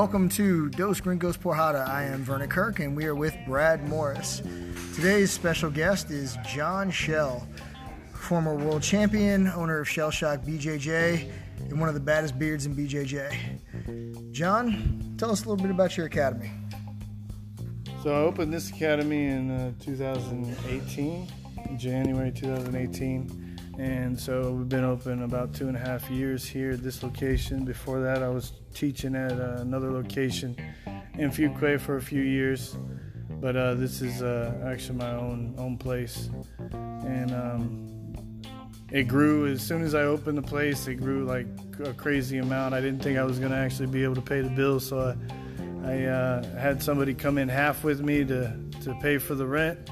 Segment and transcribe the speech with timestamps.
[0.00, 1.86] Welcome to Dos Gringos Porjada.
[1.86, 4.40] I am Vernon Kirk, and we are with Brad Morris.
[4.94, 7.46] Today's special guest is John Shell,
[8.14, 11.30] former world champion, owner of Shell Shock BJJ,
[11.68, 14.32] and one of the baddest beards in BJJ.
[14.32, 16.50] John, tell us a little bit about your academy.
[18.02, 21.28] So I opened this academy in uh, 2018,
[21.76, 23.49] January 2018
[23.80, 27.64] and so we've been open about two and a half years here at this location.
[27.64, 30.54] Before that, I was teaching at uh, another location
[31.14, 32.76] in Fuquay for a few years,
[33.40, 36.28] but uh, this is uh, actually my own own place,
[36.72, 38.52] and um,
[38.90, 40.86] it grew as soon as I opened the place.
[40.86, 41.46] It grew like
[41.82, 42.74] a crazy amount.
[42.74, 45.16] I didn't think I was going to actually be able to pay the bills, so
[45.86, 49.46] I, I uh, had somebody come in half with me to to pay for the
[49.46, 49.90] rent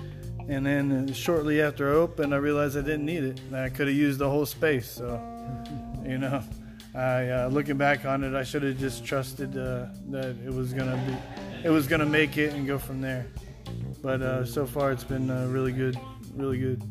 [0.48, 3.40] and then shortly after I opened, I realized I didn't need it.
[3.52, 4.90] I could have used the whole space.
[4.90, 5.20] So,
[6.04, 6.42] you know,
[6.94, 10.72] I uh, looking back on it, I should have just trusted uh, that it was
[10.72, 13.26] gonna be, it was gonna make it and go from there.
[14.02, 15.98] But uh, so far, it's been uh, really good,
[16.34, 16.82] really good.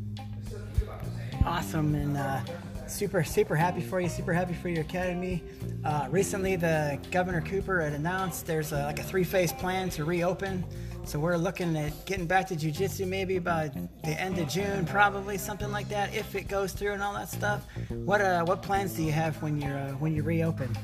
[1.43, 2.41] Awesome, and uh,
[2.87, 4.09] super, super happy for you.
[4.09, 5.43] Super happy for your academy.
[5.83, 10.63] Uh, recently, the Governor Cooper had announced there's a, like a three-phase plan to reopen.
[11.07, 13.71] So we're looking at getting back to jiu-jitsu maybe by
[14.03, 17.29] the end of June, probably something like that, if it goes through and all that
[17.29, 17.65] stuff.
[17.87, 20.77] What uh, what plans do you have when you're uh, when you reopen?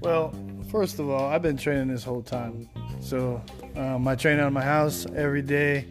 [0.00, 0.34] Well,
[0.72, 2.68] first of all, I've been training this whole time.
[3.00, 3.40] So
[3.76, 5.86] um, I train out of my house every day.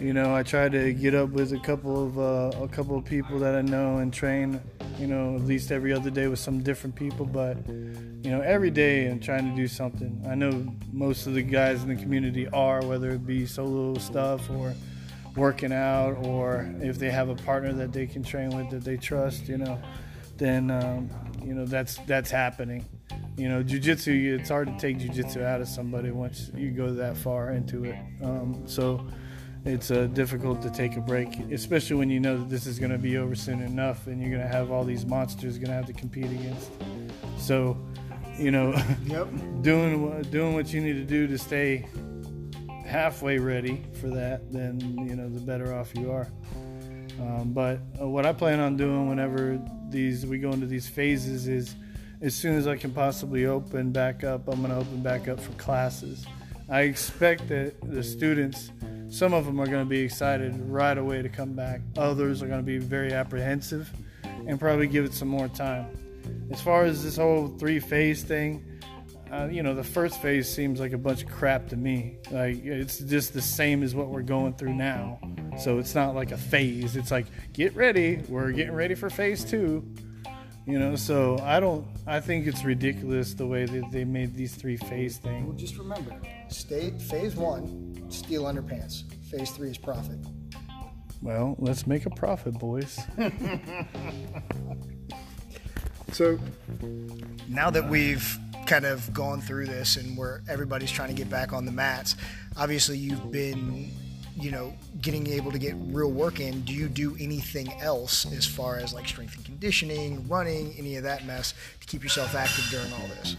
[0.00, 3.04] You know, I try to get up with a couple of uh, a couple of
[3.04, 4.62] people that I know and train.
[4.98, 8.70] You know, at least every other day with some different people, but you know, every
[8.70, 10.24] day I'm trying to do something.
[10.28, 14.48] I know most of the guys in the community are, whether it be solo stuff
[14.50, 14.74] or
[15.36, 18.96] working out, or if they have a partner that they can train with that they
[18.96, 19.78] trust, you know,
[20.38, 21.10] then um,
[21.44, 22.84] you know that's that's happening.
[23.36, 24.38] You know, jujitsu.
[24.40, 27.96] It's hard to take jujitsu out of somebody once you go that far into it.
[28.22, 29.06] Um, so
[29.66, 32.92] it's uh, difficult to take a break, especially when you know that this is going
[32.92, 35.74] to be over soon enough, and you're going to have all these monsters going to
[35.74, 36.70] have to compete against.
[37.36, 37.76] So
[38.38, 38.72] you know,
[39.06, 39.28] yep.
[39.62, 41.88] doing doing what you need to do to stay
[42.84, 46.28] halfway ready for that, then you know the better off you are.
[47.20, 51.48] Um, but uh, what I plan on doing whenever these we go into these phases
[51.48, 51.74] is,
[52.20, 55.40] as soon as I can possibly open back up, I'm going to open back up
[55.40, 56.26] for classes.
[56.68, 58.70] I expect that the students,
[59.08, 61.80] some of them are going to be excited right away to come back.
[61.96, 63.90] Others are going to be very apprehensive
[64.46, 65.86] and probably give it some more time
[66.50, 68.64] as far as this whole three phase thing,
[69.32, 72.16] uh, you know, the first phase seems like a bunch of crap to me.
[72.30, 75.18] Like it's just the same as what we're going through now.
[75.58, 76.96] So it's not like a phase.
[76.96, 78.22] It's like get ready.
[78.28, 79.84] We're getting ready for phase two.
[80.66, 81.86] You know, so I don't.
[82.06, 85.46] I think it's ridiculous the way that they made these three phase things.
[85.46, 86.12] Well, just remember,
[86.48, 89.04] state phase one, steal underpants.
[89.30, 90.18] Phase three is profit.
[91.22, 92.98] Well, let's make a profit, boys.
[96.12, 96.38] So
[97.46, 101.52] now that we've kind of gone through this and where everybody's trying to get back
[101.52, 102.16] on the mats,
[102.56, 103.90] obviously you've been,
[104.36, 106.60] you know, getting able to get real work in.
[106.62, 111.04] Do you do anything else as far as like strength and conditioning, running, any of
[111.04, 113.36] that mess to keep yourself active during all this?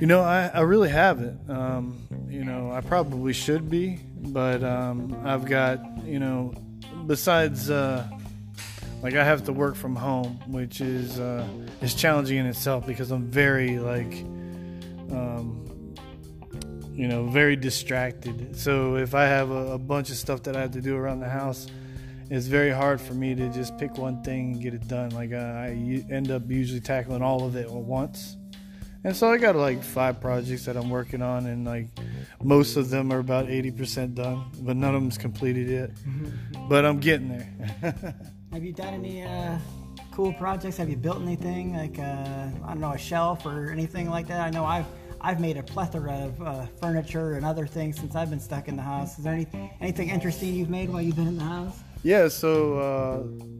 [0.00, 1.48] You know, I, I really haven't.
[1.50, 6.54] Um, you know, I probably should be, but um, I've got, you know,
[7.06, 8.06] besides uh,
[9.02, 11.46] like I have to work from home, which is uh,
[11.80, 14.12] is challenging in itself because I'm very like,
[15.10, 15.69] um,
[17.00, 18.54] you know, very distracted.
[18.54, 21.20] So if I have a, a, bunch of stuff that I have to do around
[21.20, 21.66] the house,
[22.28, 25.08] it's very hard for me to just pick one thing and get it done.
[25.08, 28.36] Like I, I end up usually tackling all of it at once.
[29.02, 31.86] And so I got like five projects that I'm working on, and like
[32.42, 35.94] most of them are about 80% done, but none of them's completed yet.
[35.94, 36.68] Mm-hmm.
[36.68, 38.14] But I'm getting there.
[38.52, 39.56] Have you done any uh,
[40.12, 40.76] cool projects?
[40.76, 44.42] Have you built anything like uh, I don't know a shelf or anything like that?
[44.42, 44.84] I know I've
[45.22, 48.76] I've made a plethora of uh, furniture and other things since I've been stuck in
[48.76, 49.18] the house.
[49.18, 49.46] Is there any,
[49.80, 51.78] anything interesting you've made while you've been in the house?
[52.02, 52.78] Yeah, so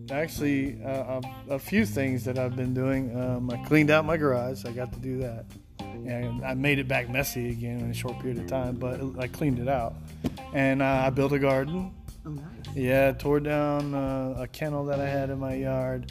[0.08, 1.20] uh, actually, uh,
[1.50, 3.14] a, few things that I've been doing.
[3.18, 4.64] Um, I cleaned out my garage.
[4.64, 5.44] I got to do that.
[5.80, 9.28] And I made it back messy again in a short period of time, but I
[9.28, 9.94] cleaned it out.
[10.54, 11.94] And uh, I built a garden.
[12.24, 12.44] Oh, nice.
[12.74, 16.10] Yeah, tore down uh, a kennel that I had in my yard,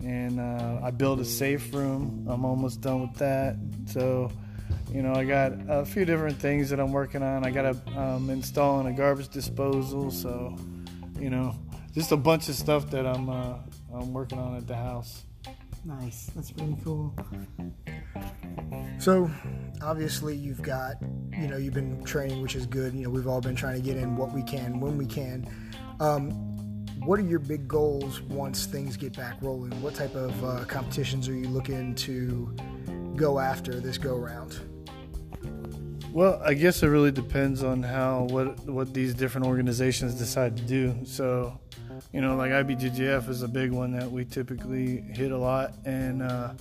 [0.00, 2.26] and uh, I built a safe room.
[2.28, 3.56] I'm almost done with that.
[3.86, 4.30] So,
[4.90, 7.44] you know, I got a few different things that I'm working on.
[7.44, 10.10] I got to um, installing a garbage disposal.
[10.10, 10.56] So,
[11.18, 11.54] you know,
[11.92, 13.54] just a bunch of stuff that I'm uh,
[13.92, 15.24] I'm working on at the house.
[15.84, 16.30] Nice.
[16.34, 17.14] That's pretty cool.
[18.98, 19.30] So,
[19.82, 20.96] obviously, you've got,
[21.32, 22.92] you know, you've been training, which is good.
[22.92, 25.48] You know, we've all been trying to get in what we can when we can.
[26.00, 26.30] Um,
[27.04, 29.80] what are your big goals once things get back rolling?
[29.80, 32.56] What type of uh, competitions are you looking to
[33.16, 34.60] go after this go round?
[36.12, 40.62] Well, I guess it really depends on how what what these different organizations decide to
[40.62, 40.94] do.
[41.04, 41.58] So,
[42.12, 46.22] you know, like IBJJF is a big one that we typically hit a lot, and
[46.22, 46.54] uh,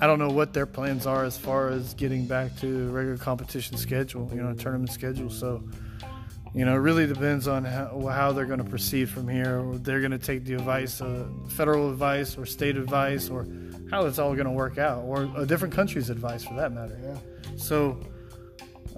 [0.00, 3.76] I don't know what their plans are as far as getting back to regular competition
[3.76, 5.30] schedule, you know, tournament schedule.
[5.30, 5.62] So,
[6.54, 9.64] you know, it really depends on how, how they're going to proceed from here.
[9.74, 13.46] They're going to take the advice, uh, federal advice, or state advice, or
[13.92, 16.98] how it's all going to work out, or a different country's advice for that matter.
[17.02, 17.16] Yeah.
[17.56, 18.00] So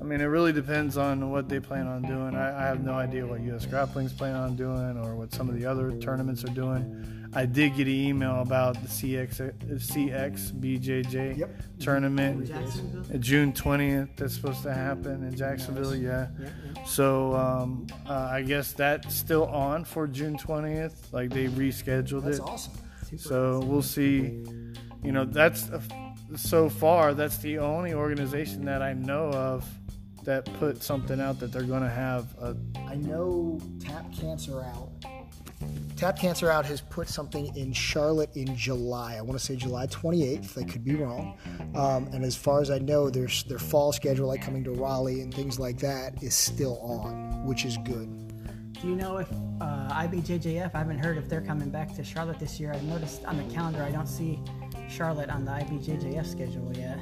[0.00, 2.34] I mean, it really depends on what they plan on doing.
[2.34, 3.64] I, I have no idea what U.S.
[3.66, 7.10] Grappling's plan on doing or what some of the other tournaments are doing.
[7.36, 9.52] I did get an email about the CX
[10.32, 11.62] CXBJJ Yep.
[11.80, 12.46] tournament,
[13.20, 14.16] June 20th.
[14.16, 15.94] That's supposed to happen in Jacksonville.
[15.94, 16.28] Yeah.
[16.38, 16.84] Yeah, yeah.
[16.84, 21.12] So um, uh, I guess that's still on for June 20th.
[21.12, 22.42] Like they rescheduled That's it.
[22.42, 22.72] awesome.
[23.16, 24.44] So we'll see.
[25.04, 25.70] You know, that's
[26.36, 29.68] so far that's the only organization that I know of
[30.24, 32.56] that put something out that they're going to have a.
[32.88, 34.90] I know Tap Cancer Out.
[35.96, 39.16] Tap Cancer Out has put something in Charlotte in July.
[39.16, 40.58] I want to say July 28th.
[40.58, 41.38] I could be wrong.
[41.74, 45.20] Um, and as far as I know, their their fall schedule, like coming to Raleigh
[45.20, 48.24] and things like that, is still on, which is good.
[48.80, 49.30] Do you know if
[49.60, 50.74] uh, IBJJF?
[50.74, 52.72] I haven't heard if they're coming back to Charlotte this year.
[52.72, 54.40] I've noticed on the calendar I don't see
[54.88, 56.98] Charlotte on the IBJJF schedule yet.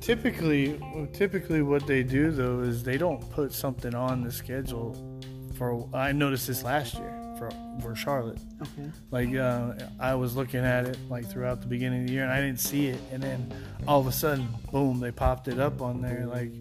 [0.00, 0.80] Typically,
[1.12, 5.20] typically what they do though is they don't put something on the schedule
[5.56, 5.88] for.
[5.94, 7.50] I noticed this last year for
[7.80, 8.38] for Charlotte.
[8.62, 8.90] Okay.
[9.10, 12.32] Like uh, I was looking at it like throughout the beginning of the year, and
[12.32, 13.52] I didn't see it, and then
[13.86, 16.52] all of a sudden, boom, they popped it up on there, like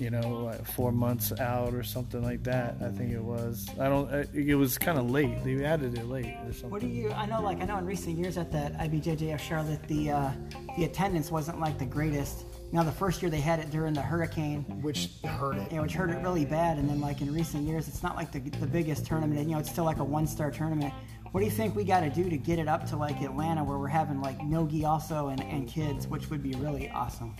[0.00, 2.76] you know, like four months out or something like that.
[2.80, 3.68] I think it was.
[3.78, 4.10] I don't.
[4.12, 5.44] It it was kind of late.
[5.44, 6.70] They added it late or something.
[6.70, 7.10] What do you?
[7.12, 10.30] I know, like I know, in recent years at that IBJJF Charlotte, the uh,
[10.76, 12.44] the attendance wasn't like the greatest.
[12.72, 15.70] Now, the first year they had it during the hurricane, Which hurt it.
[15.72, 16.78] you know, which hurt it really bad.
[16.78, 19.40] And then, like in recent years, it's not like the, the biggest tournament.
[19.40, 20.94] And, you know, it's still like a one star tournament.
[21.32, 23.62] What do you think we got to do to get it up to like Atlanta,
[23.62, 27.36] where we're having like Nogi also and, and kids, which would be really awesome?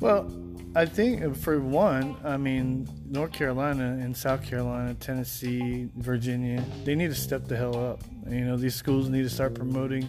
[0.00, 0.32] Well,
[0.74, 7.08] I think for one, I mean, North Carolina and South Carolina, Tennessee, Virginia, they need
[7.08, 8.00] to step the hell up.
[8.26, 10.08] You know, these schools need to start promoting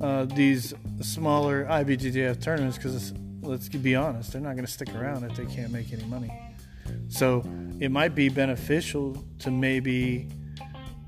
[0.00, 3.12] uh, these smaller IBJJF tournaments because
[3.42, 6.32] let's be honest, they're not going to stick around if they can't make any money.
[7.08, 7.44] So
[7.78, 10.28] it might be beneficial to maybe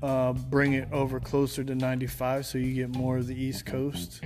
[0.03, 4.21] uh, bring it over closer to 95 so you get more of the East Coast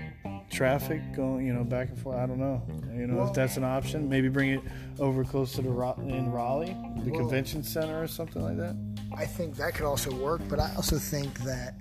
[0.49, 2.17] traffic going, you know, back and forth.
[2.17, 2.63] I don't know,
[2.95, 4.09] you know, if that's an option.
[4.09, 4.61] Maybe bring it
[4.99, 5.69] over closer to
[5.99, 8.75] in Raleigh, the Well- convention center or something like that.
[9.15, 11.75] I think that could also work, but I also think that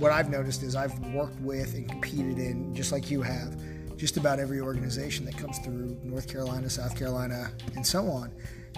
[0.00, 3.56] what I've noticed is I've worked with and competed in, just like you have,
[3.96, 8.32] just about every organization that comes through North Carolina, South Carolina, and so on.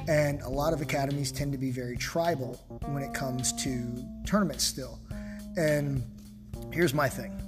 [0.09, 2.55] And a lot of academies tend to be very tribal
[2.87, 4.99] when it comes to tournaments still.
[5.57, 6.03] And
[6.73, 7.41] here's my thing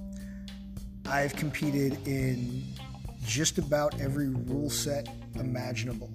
[1.06, 2.62] I've competed in
[3.24, 6.10] just about every rule set imaginable.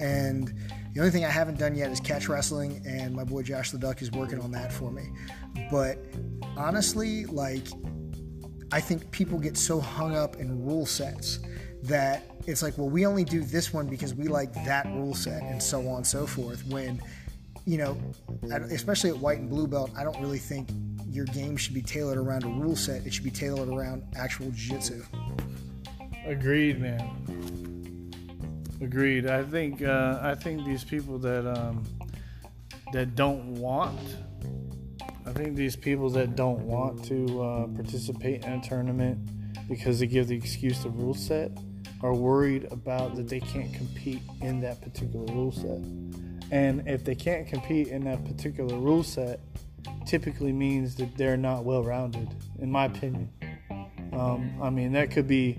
[0.00, 0.52] And
[0.92, 3.78] the only thing I haven't done yet is catch wrestling, and my boy Josh the
[3.78, 5.08] Duck is working on that for me.
[5.70, 5.98] But
[6.56, 7.66] honestly, like,
[8.70, 11.40] I think people get so hung up in rule sets
[11.84, 15.42] that it's like, well, we only do this one because we like that rule set,
[15.42, 16.66] and so on and so forth.
[16.66, 17.00] When,
[17.66, 17.96] you know,
[18.50, 20.70] especially at white and blue belt, I don't really think
[21.06, 23.06] your game should be tailored around a rule set.
[23.06, 25.02] It should be tailored around actual jiu-jitsu.
[26.26, 28.12] Agreed, man.
[28.80, 29.26] Agreed.
[29.26, 31.84] I think uh, I think these people that um,
[32.92, 33.98] that don't want,
[35.26, 39.18] I think these people that don't want to uh, participate in a tournament
[39.68, 41.50] because they give the excuse the rule set
[42.02, 45.80] are worried about that they can't compete in that particular rule set.
[46.50, 49.40] And if they can't compete in that particular rule set,
[50.06, 53.30] typically means that they're not well rounded, in my opinion.
[54.12, 55.58] Um, I mean, that could be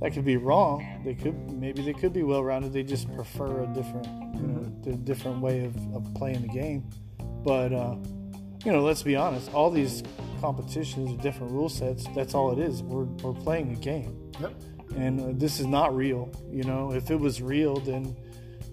[0.00, 1.02] that could be wrong.
[1.04, 2.72] They could maybe they could be well rounded.
[2.72, 6.88] They just prefer a different you know a different way of, of playing the game.
[7.44, 7.96] But uh,
[8.64, 9.52] you know, let's be honest.
[9.52, 10.02] All these
[10.40, 12.06] competitions different rule sets.
[12.14, 12.82] That's all it is.
[12.82, 14.54] We're we're playing a game, Yep.
[14.96, 16.30] And uh, this is not real.
[16.50, 18.16] You know, if it was real, then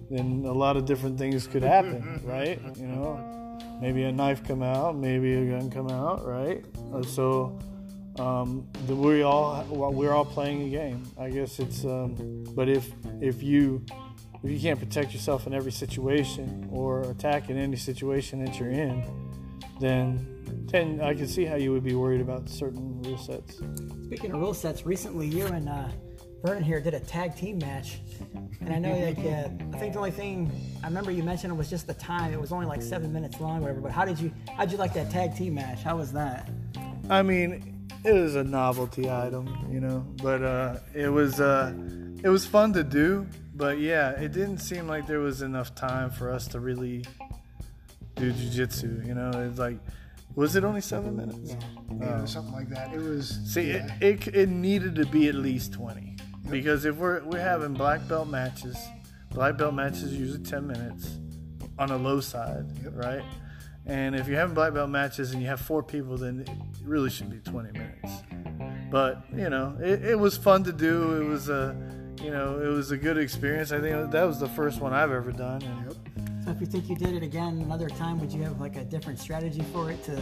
[0.10, 2.60] then a lot of different things could happen, right?
[2.78, 6.64] You know, maybe a knife come out, maybe a gun come out, right?
[6.94, 7.60] Uh, so
[8.20, 11.04] um, the, we all we're all playing a game.
[11.18, 11.86] I guess it's.
[11.86, 13.84] Um, but if if you
[14.44, 18.72] if you can't protect yourself in every situation or attack in any situation that you're
[18.72, 19.04] in,
[19.80, 20.38] then
[20.72, 23.62] then I can see how you would be worried about certain rule sets.
[24.06, 25.88] Speaking of rule sets, recently you and uh,
[26.44, 28.00] Vernon here did a tag team match,
[28.62, 30.52] and I know like uh, I think the only thing
[30.84, 32.32] I remember you mentioned was just the time.
[32.32, 33.82] It was only like seven minutes long, or whatever.
[33.82, 35.82] But how did you how did you like that tag team match?
[35.82, 36.48] How was that?
[37.10, 41.74] I mean, it was a novelty item, you know, but uh, it was uh,
[42.24, 43.26] it was fun to do.
[43.56, 47.04] But yeah, it didn't seem like there was enough time for us to really
[48.16, 49.08] do jujitsu.
[49.08, 49.80] You know, it's like,
[50.36, 51.56] was it only seven minutes?
[52.00, 52.94] Yeah, something like that.
[52.94, 53.40] It was.
[53.46, 53.96] See, yeah.
[54.00, 56.17] it, it it needed to be at least twenty
[56.50, 58.78] because if we're we're having black belt matches,
[59.32, 61.18] black belt matches usually ten minutes
[61.80, 62.94] on a low side, Yep.
[62.96, 63.24] right?
[63.86, 66.50] And if you're having black belt matches and you have four people, then it
[66.84, 68.12] really should be 20 minutes.
[68.92, 71.22] But you know, it, it was fun to do.
[71.22, 71.74] It was a,
[72.22, 73.72] you know, it was a good experience.
[73.72, 75.62] I think that was the first one I've ever done.
[75.62, 75.94] And Yep.
[76.44, 78.84] So if you think you did it again another time, would you have like a
[78.86, 80.16] different strategy for it to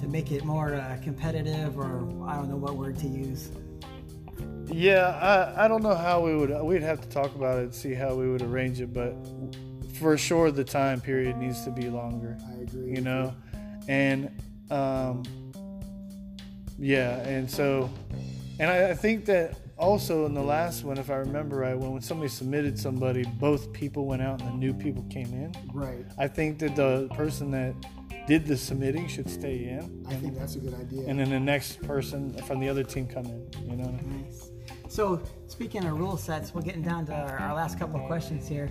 [0.00, 3.50] to make it more uh, competitive, or I don't know what word to use?
[4.66, 5.08] Yeah,
[5.56, 6.50] I, I don't know how we would.
[6.62, 9.14] We'd have to talk about it, see how we would arrange it, but
[9.98, 12.36] for sure the time period needs to be longer.
[12.48, 12.94] I agree.
[12.94, 13.34] You know,
[13.88, 14.30] and
[14.70, 15.22] um,
[16.78, 17.90] yeah, and so,
[18.58, 21.92] and I, I think that also in the last one, if I remember right, when,
[21.92, 25.54] when somebody submitted somebody, both people went out and the new people came in.
[25.72, 26.04] Right.
[26.18, 27.74] I think that the person that
[28.26, 31.06] did the submitting should stay in, I think that's a good idea.
[31.06, 33.48] and then the next person from the other team come in.
[33.68, 33.90] You know.
[33.90, 34.50] Nice.
[34.94, 38.46] So speaking of rule sets, we're getting down to our, our last couple of questions
[38.46, 38.70] here.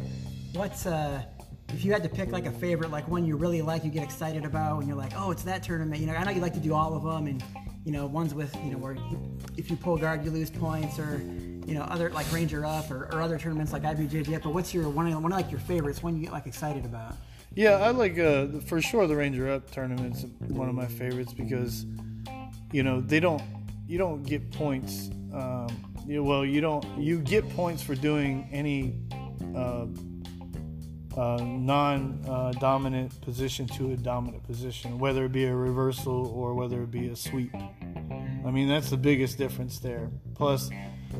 [0.53, 1.21] What's uh,
[1.67, 4.03] if you had to pick like a favorite, like one you really like, you get
[4.03, 5.99] excited about, and you're like, oh, it's that tournament.
[5.99, 7.43] You know, I know you like to do all of them, and
[7.83, 10.97] you know, ones with you know where you, if you pull guard, you lose points,
[10.97, 11.21] or
[11.67, 14.43] you know, other like Ranger Up or, or other tournaments like IBJJF.
[14.43, 16.01] But what's your one of, one of like your favorites?
[16.01, 17.17] One you get like excited about?
[17.53, 21.85] Yeah, I like uh, for sure the Ranger Up tournament's one of my favorites because
[22.71, 23.43] you know they don't
[23.89, 25.09] you don't get points.
[25.33, 28.95] Um, you, well, you don't you get points for doing any
[29.55, 29.85] uh,
[31.17, 36.91] uh, non-dominant position to a dominant position, whether it be a reversal or whether it
[36.91, 37.53] be a sweep.
[37.53, 40.09] I mean that's the biggest difference there.
[40.35, 40.69] Plus,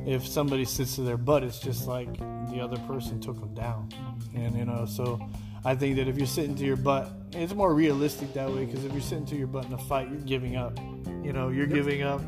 [0.05, 2.11] if somebody sits to their butt, it's just like
[2.49, 3.89] the other person took them down,
[4.35, 5.19] and you know so.
[5.65, 8.83] I think that if you're sitting to your butt, it's more realistic that way because
[8.83, 10.77] if you're sitting to your butt in a fight, you're giving up.
[11.23, 12.21] You know, you're giving up,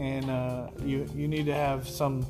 [0.00, 2.26] and uh, you you need to have some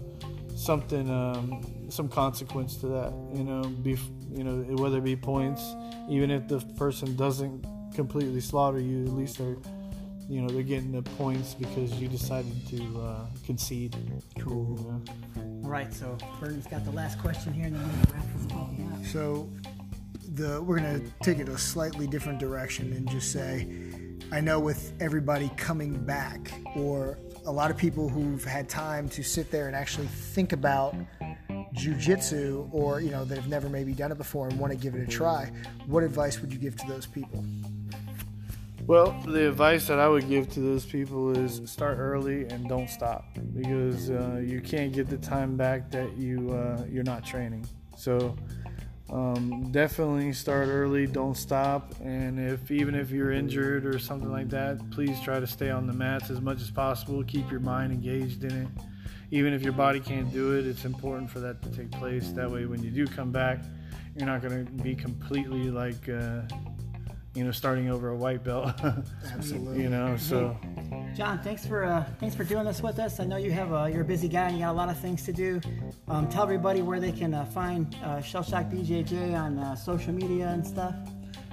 [0.57, 3.13] something um, some consequence to that.
[3.35, 3.97] You know, be
[4.31, 5.75] you know whether it be points,
[6.09, 9.57] even if the person doesn't completely slaughter you, at least they're
[10.29, 13.97] you know they're getting the points because you decided to uh, concede.
[14.39, 14.77] Cool.
[14.79, 15.63] You know?
[15.65, 18.71] All right, so Vernon's got the last question here, and then we'll wrap this all
[18.93, 19.07] up.
[19.07, 19.49] So,
[20.35, 23.69] the we're gonna take it a slightly different direction and just say,
[24.33, 29.23] I know with everybody coming back, or a lot of people who've had time to
[29.23, 30.95] sit there and actually think about
[31.75, 34.95] jujitsu, or you know that have never maybe done it before and want to give
[34.95, 35.51] it a try.
[35.87, 37.45] What advice would you give to those people?
[38.87, 42.91] Well, the advice that I would give to those people is start early and don't
[42.91, 47.67] stop because uh, you can't get the time back that you uh, you're not training.
[47.97, 48.37] So
[49.11, 54.49] um, definitely start early, don't stop, and if even if you're injured or something like
[54.51, 57.25] that, please try to stay on the mats as much as possible.
[57.25, 58.69] Keep your mind engaged in it.
[59.33, 62.31] Even if your body can't do it, it's important for that to take place.
[62.33, 63.59] That way, when you do come back,
[64.17, 66.09] you're not going to be completely like.
[66.09, 66.43] Uh,
[67.35, 68.73] you know, starting over a white belt.
[69.33, 69.83] Absolutely.
[69.83, 70.59] you know, so
[71.15, 73.21] John, thanks for uh, thanks for doing this with us.
[73.21, 74.99] I know you have uh, you're a busy guy and you got a lot of
[74.99, 75.61] things to do.
[76.09, 80.13] Um, tell everybody where they can uh, find uh, Shell Shock BJJ on uh, social
[80.13, 80.95] media and stuff.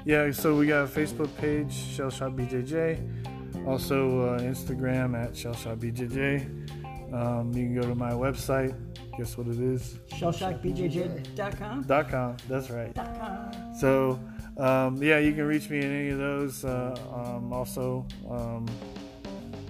[0.05, 3.65] yeah, so we got a Facebook page, Shell Shock BJJ.
[3.67, 7.13] Also uh, Instagram at Shell Shock BJJ.
[7.13, 8.75] Um, you can go to my website.
[9.17, 9.97] Guess what it is?
[10.11, 11.83] ShellShockBJJ.com.
[11.83, 12.37] Dot com.
[12.47, 12.93] That's right.
[12.93, 13.73] Dot com.
[13.79, 14.19] So
[14.57, 16.63] um, yeah, you can reach me in any of those.
[16.63, 18.05] Uh, um, also,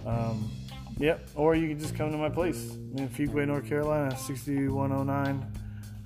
[0.07, 0.49] um,
[0.97, 5.51] yep, or you can just come to my place in Fuquay, North Carolina, 6109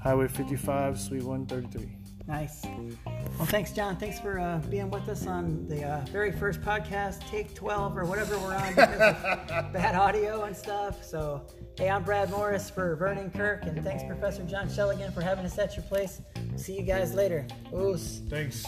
[0.02, 1.98] Highway 55, Suite 133.
[2.28, 2.66] Nice.
[3.38, 3.98] Well, thanks, John.
[3.98, 8.06] Thanks for uh, being with us on the uh, very first podcast, Take 12 or
[8.06, 8.74] whatever we're on
[9.74, 11.04] bad audio and stuff.
[11.04, 11.46] So,
[11.78, 15.46] hey, I'm Brad Morris for Vernon Kirk, and thanks, Professor John Shell, again for having
[15.46, 16.22] us at your place.
[16.56, 17.46] See you guys later.
[17.74, 18.22] Oos.
[18.30, 18.66] Thanks.